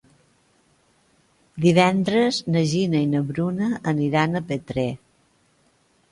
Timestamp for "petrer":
4.53-4.87